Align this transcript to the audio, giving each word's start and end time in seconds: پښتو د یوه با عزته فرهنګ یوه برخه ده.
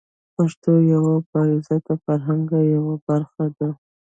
پښتو 0.35 0.71
د 0.81 0.85
یوه 0.93 1.15
با 1.29 1.41
عزته 1.53 1.93
فرهنګ 2.03 2.49
یوه 2.75 2.93
برخه 3.07 3.45
ده. 3.57 3.69